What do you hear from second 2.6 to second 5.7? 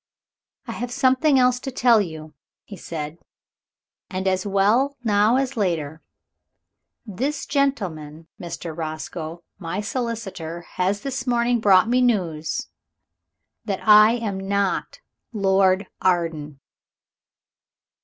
he said, "and as well now as